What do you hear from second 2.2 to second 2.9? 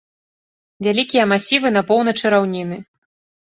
раўніны.